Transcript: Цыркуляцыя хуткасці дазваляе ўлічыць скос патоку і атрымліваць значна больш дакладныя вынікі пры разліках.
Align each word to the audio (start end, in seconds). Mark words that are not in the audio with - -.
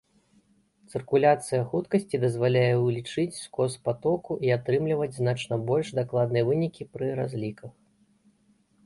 Цыркуляцыя 0.93 1.61
хуткасці 1.73 2.19
дазваляе 2.23 2.71
ўлічыць 2.85 3.33
скос 3.41 3.75
патоку 3.89 4.37
і 4.47 4.51
атрымліваць 4.57 5.11
значна 5.21 5.53
больш 5.69 5.93
дакладныя 5.99 6.43
вынікі 6.49 6.83
пры 6.95 7.07
разліках. 7.21 7.71